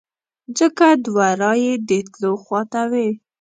[0.57, 3.07] ځکه دوه رایې د تلو خواته وې.